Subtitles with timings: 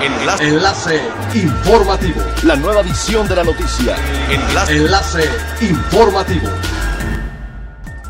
[0.00, 0.48] Enlace.
[0.48, 1.00] Enlace
[1.34, 2.20] informativo.
[2.44, 3.96] La nueva edición de la noticia.
[4.30, 4.76] Enlace.
[4.76, 5.24] Enlace
[5.60, 6.48] informativo.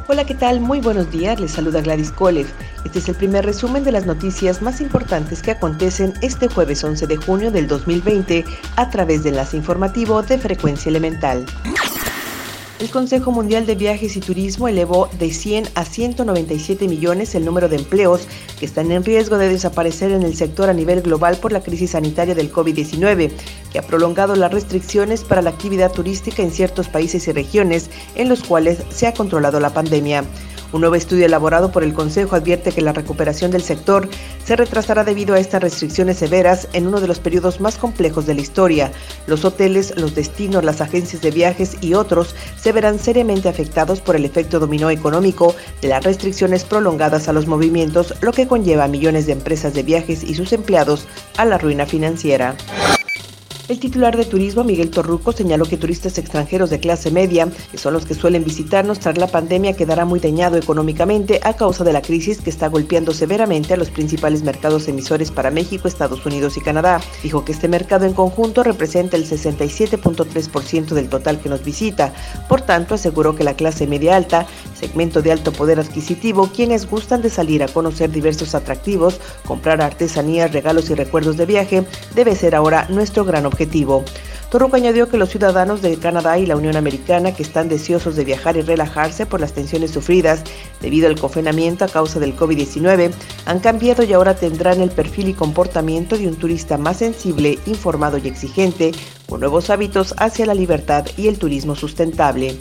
[0.06, 0.61] Hola, ¿qué tal?
[0.61, 1.40] Muy buenos días.
[1.40, 2.46] Les saluda Gladys Kolev.
[2.85, 7.07] Este es el primer resumen de las noticias más importantes que acontecen este jueves 11
[7.07, 8.45] de junio del 2020
[8.77, 11.46] a través de Enlace Informativo de Frecuencia Elemental.
[12.79, 17.69] El Consejo Mundial de Viajes y Turismo elevó de 100 a 197 millones el número
[17.69, 21.51] de empleos que están en riesgo de desaparecer en el sector a nivel global por
[21.51, 23.33] la crisis sanitaria del COVID-19,
[23.72, 28.29] que ha prolongado las restricciones para la actividad turística en ciertos países y regiones en
[28.29, 30.22] los cuales se ha controlado la pandemia.
[30.71, 34.06] Un nuevo estudio elaborado por el Consejo advierte que la recuperación del sector
[34.45, 38.34] se retrasará debido a estas restricciones severas en uno de los periodos más complejos de
[38.34, 38.92] la historia.
[39.27, 44.14] Los hoteles, los destinos, las agencias de viajes y otros se verán seriamente afectados por
[44.14, 48.89] el efecto dominó económico de las restricciones prolongadas a los movimientos, lo que conlleva a
[48.89, 51.06] millones de empresas de viajes y sus empleados
[51.39, 52.56] a la ruina financiera.
[53.69, 57.92] El titular de turismo, Miguel Torruco, señaló que turistas extranjeros de clase media, que son
[57.92, 62.00] los que suelen visitarnos tras la pandemia, quedará muy dañado económicamente a causa de la
[62.00, 66.62] crisis que está golpeando severamente a los principales mercados emisores para México, Estados Unidos y
[66.62, 67.02] Canadá.
[67.22, 72.14] Dijo que este mercado en conjunto representa el 67.3% del total que nos visita.
[72.48, 74.46] Por tanto, aseguró que la clase media alta,
[74.80, 80.55] segmento de alto poder adquisitivo, quienes gustan de salir a conocer diversos atractivos, comprar artesanías,
[80.55, 84.05] regalos y recuerdos de viaje, debe ser ahora nuestro gran objetivo objetivo.
[84.73, 88.56] añadió que los ciudadanos de Canadá y la Unión Americana que están deseosos de viajar
[88.56, 90.45] y relajarse por las tensiones sufridas
[90.81, 93.11] debido al confinamiento a causa del COVID-19
[93.47, 98.17] han cambiado y ahora tendrán el perfil y comportamiento de un turista más sensible, informado
[98.19, 98.92] y exigente,
[99.29, 102.56] con nuevos hábitos hacia la libertad y el turismo sustentable.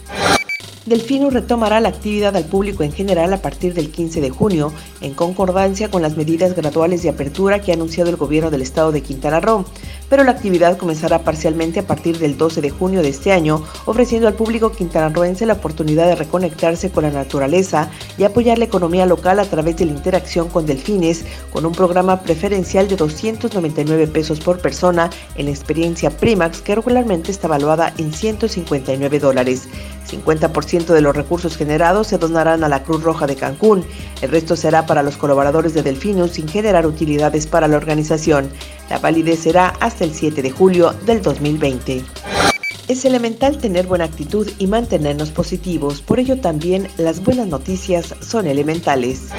[0.87, 4.71] Delfino retomará la actividad al público en general a partir del 15 de junio,
[5.01, 8.93] en concordancia con las medidas graduales de apertura que ha anunciado el gobierno del estado
[8.93, 9.65] de Quintana Roo
[10.09, 14.27] pero la actividad comenzará parcialmente a partir del 12 de junio de este año, ofreciendo
[14.27, 19.39] al público quintanarroense la oportunidad de reconectarse con la naturaleza y apoyar la economía local
[19.39, 24.59] a través de la interacción con delfines, con un programa preferencial de 299 pesos por
[24.59, 29.67] persona en la experiencia Primax, que regularmente está evaluada en 159 dólares.
[30.09, 33.83] 50% de los recursos generados se donarán a la Cruz Roja de Cancún.
[34.21, 38.49] El resto será para los colaboradores de Delfinus sin generar utilidades para la organización.
[38.89, 42.03] La validez será hasta el 7 de julio del 2020.
[42.87, 48.47] Es elemental tener buena actitud y mantenernos positivos, por ello también las buenas noticias son
[48.47, 49.29] elementales.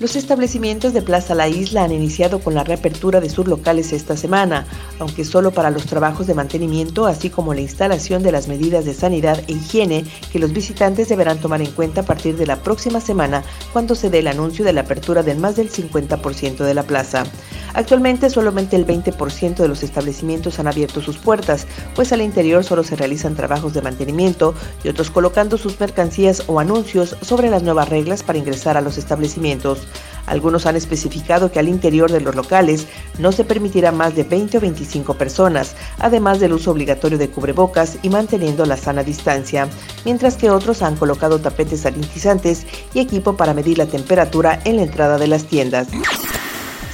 [0.00, 4.16] Los establecimientos de Plaza La Isla han iniciado con la reapertura de sus locales esta
[4.16, 4.66] semana,
[4.98, 8.92] aunque solo para los trabajos de mantenimiento, así como la instalación de las medidas de
[8.92, 13.00] sanidad e higiene que los visitantes deberán tomar en cuenta a partir de la próxima
[13.00, 16.82] semana, cuando se dé el anuncio de la apertura del más del 50% de la
[16.82, 17.22] plaza.
[17.74, 22.84] Actualmente solamente el 20% de los establecimientos han abierto sus puertas, pues al interior solo
[22.84, 24.54] se realizan trabajos de mantenimiento
[24.84, 28.96] y otros colocando sus mercancías o anuncios sobre las nuevas reglas para ingresar a los
[28.96, 29.83] establecimientos.
[30.26, 32.86] Algunos han especificado que al interior de los locales
[33.18, 37.98] no se permitirá más de 20 o 25 personas, además del uso obligatorio de cubrebocas
[38.02, 39.68] y manteniendo la sana distancia,
[40.04, 44.82] mientras que otros han colocado tapetes sanitizantes y equipo para medir la temperatura en la
[44.82, 45.88] entrada de las tiendas.